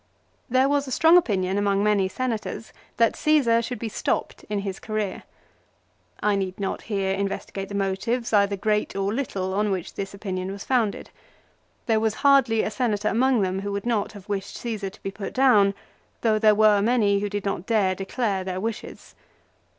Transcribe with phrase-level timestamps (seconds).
[0.49, 4.79] There was a strong opinion among many Senators that Csesar should be stopped in his
[4.79, 5.21] career.
[6.23, 10.51] I need not here investigate the motives, either great or little, on which this opinion
[10.51, 11.11] was founded.
[11.85, 15.11] There was hardly a Senator among them who would not have wished Csesar to be
[15.11, 15.75] put down,
[16.21, 19.13] though there were many who did not dare declare their wishes.